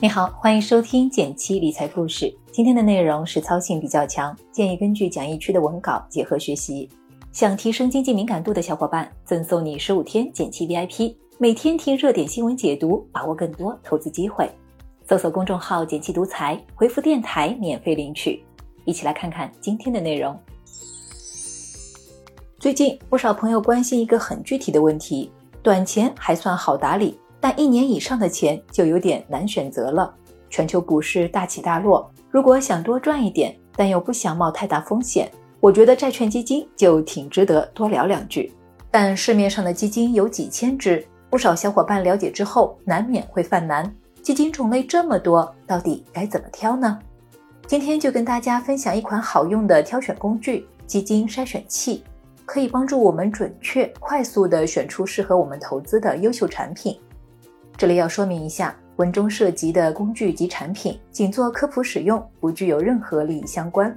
[0.00, 2.34] 你好，欢迎收听减七理财故事。
[2.50, 6.90] 今天的内容实操性比较强，建议根据讲义区的文稿结合学习。
[7.32, 14.50] 想提升经济敏感度的小伙伴，赠送你十五天减七 VIP，每天听热点新闻解读，把握更多投资机会。
[15.08, 18.44] 搜索公众号“减七独裁，回复“电台”免费领取。
[18.84, 20.36] 一起来看看今天的内容。
[22.58, 25.30] 最近不少朋友关心一个很具体的问题：
[25.62, 27.18] 短钱还算好打理。
[27.44, 30.14] 但一年以上的钱就有点难选择了。
[30.48, 35.30] 全球股市大起大落，如果想多赚一点，但又不想冒太大风险，
[35.60, 38.50] 我觉得债券基金就挺值得多聊两句。
[38.90, 43.94] 但市面上的基金有几千只，不少小伙伴了解之后难免会犯难。
[44.22, 46.98] 基金种类这么多，到底该怎么挑呢？
[47.66, 52.04] 今天就跟大家分享一款好用的挑选工具——基金筛选器，
[52.46, 56.98] 可以帮助我们准确、快速地选出适合我们投资的优秀产品。
[57.76, 63.94] 这里要说明一下，文中涉及的工具及产品仅做科普使用，不具有任何利益相关。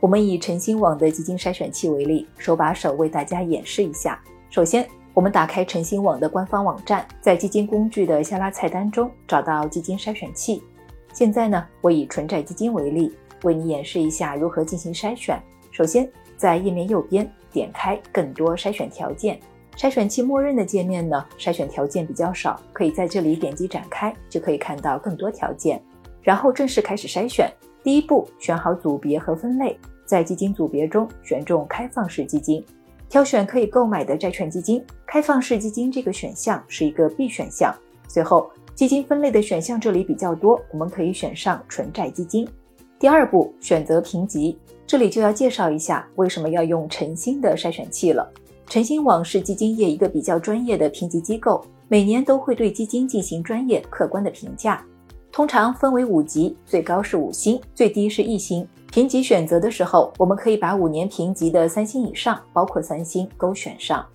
[0.00, 4.18] 我们以晨星网的基金筛选器为例，手把手为大家演示一下。
[4.48, 10.62] 首先，我们打开晨星网的官方网站，在基金工具的下拉菜单中找到基金筛选器。
[11.12, 15.38] 现在呢，我以纯债基金为例，为你演示一下如何进行筛选。
[15.70, 19.38] 首先，在页面右边点开更多筛选条件。
[19.80, 25.80] 筛选器默认的界面呢，筛选条件比较少，可以在这里点击展开，就可以看到更多条件。
[26.20, 27.50] 然后正式开始筛选。
[27.82, 32.62] 第一步，选好组别和分类，在基金组别中选中开放式基金，
[33.08, 34.84] 挑选可以购买的债券基金。
[35.06, 37.74] 开放式基金这个选项是一个必选项。
[38.06, 42.46] 随后，基金分类的选项这里比较多，我们可以选上纯债基金。
[42.98, 48.30] 第二步，选择评级，这里就要介绍一下为什么要用晨星的筛选器了。
[48.70, 54.80] 晨星网是基金业一个比较专业的评级机构，每年都会对基金进行专业客观的评价，
[55.32, 58.64] 通常分为五级，最高是五星，最低是一星。
[58.92, 64.06] 评级选择的时候，我们可以把五年评级的三星以上，包括三星，勾选上。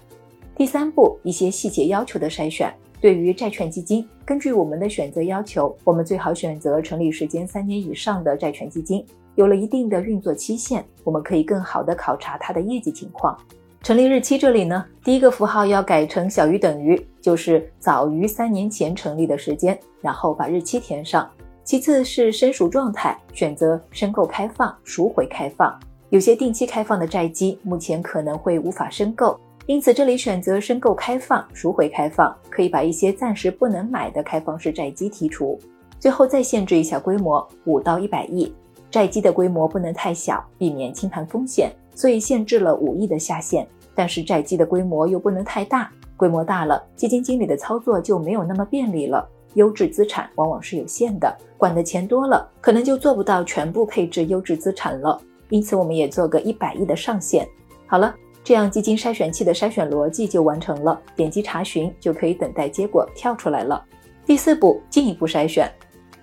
[0.56, 2.74] 第三步，一些细节要求的筛选。
[3.02, 9.06] 对于债券基金，根据我们的选择要求，我们最好选择成立时间三年以上的债券基金，
[9.36, 13.38] 有了一定的运作期限，我们可以更好的考察它的业绩情况。
[13.86, 21.30] 成立日期这里呢，第一个符号要改成小于等于，就是早于三年前成立的时间，然后把日期填上。
[21.64, 25.80] 其次是申赎状态，选择申购开放、赎回开放。
[26.10, 35.60] 有些定期开放的债基目前可能会无法申购，因此这里选择申购开放、赎回开放，可以把一些暂时不能买的开放式债基剔除。
[36.00, 38.52] 最后再限制一下规模，五到一百亿，
[38.90, 43.68] 债基的规模不能太小，避免清盘风险，所以限制了五亿的下限。
[43.96, 49.28] 但是债基的规模又不能太大，规模大了，基金经理的操作就没有那么便利了。
[49.54, 55.18] 优质资产往往是有限的，管的钱多了，可能就做不到全部配置优质资产了。
[55.48, 57.48] 因此，我们也做个一百亿的上限。
[57.88, 58.14] 好了，
[58.44, 63.82] 这样基金筛选器的筛选逻辑就完成了，点击查询就可以等待结果跳出来了。
[64.26, 65.72] 第四步，进一步筛选。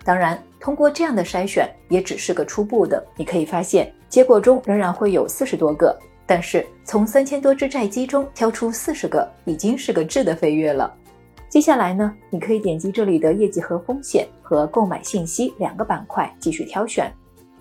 [0.05, 5.99] 当然，通过这样的筛选也只是个初步的，你可以发现结果中仍然会有四十多个。
[6.27, 10.95] 但是从三千多只债基中挑出四十个，已经是个质的飞跃了。
[11.49, 17.11] 接下来呢，你可以点击这里的业绩和风险和购买信息两个板块继续挑选。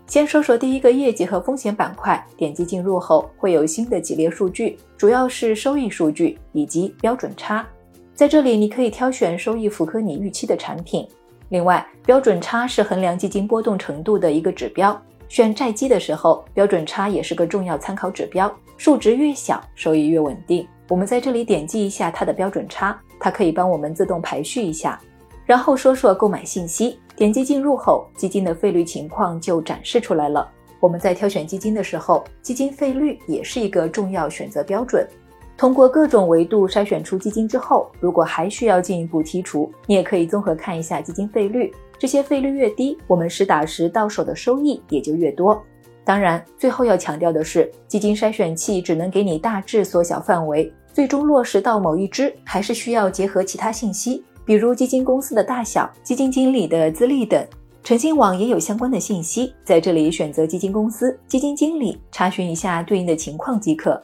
[0.07, 7.65] 先说说第一个业绩和风险板块，点击进入后会有新的几列数据，主要是收益数据以及标准差。
[8.13, 11.07] 在这里你可以挑选收益符合你预期的产品。
[11.47, 15.01] 另外，标准差是衡量基金波动程度的一个指标。
[15.31, 20.67] 选债基的时候，标准差也是个重要参考指标，数值越小，收益越稳定。
[20.89, 24.99] 我们在这里点击一下它的标准差，它可以帮我们自动排序一下。
[25.45, 30.45] 然后说说购买信息，点击进入后，基金的费率情况就展示出来了。
[30.81, 35.07] 我们在挑选基金的时候，基金费率也是一个重要选择标准。
[35.55, 41.73] 通过各种维度筛选出基金之后，如果还需要进一步剔除，你也可以综合看一下基金费率。
[42.01, 45.61] 这些费率越低，我们实打实到手的收益也就越多。
[46.03, 57.45] 当然，最后要强调的是，基金筛选器只能给你大致缩小范围，最终落实到某一只，还是需要结合其他信息，比如基金公司的大小、基金经理的资历等。
[57.83, 64.01] 诚信网也有相关的信息，在这里选择基金公司、基金经理，查询一下对应的情况即可。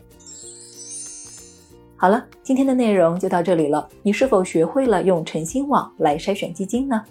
[1.95, 3.89] 好了，今天的内容就到这里了。
[4.03, 7.01] 你是否学会了用诚信网来筛选基金呢？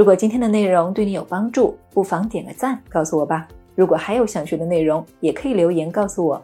[0.00, 3.46] 如果今天的内容对你有帮助，不妨点个赞，告诉我吧。
[3.74, 6.40] 如果还有想学的内容，也可以留言告诉我。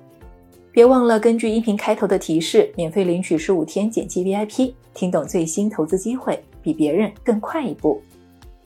[0.71, 7.99] 别忘了根据音频开头的提示，免费领取十五天剪辑 VIP，听懂最新投资机会，比别人更快一步。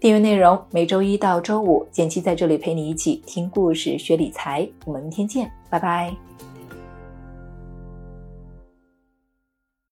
[0.00, 4.68] 订阅内容每周一到周五，简七在这里陪你一起听故事、学理财。
[4.84, 6.12] 我们明天见，拜拜。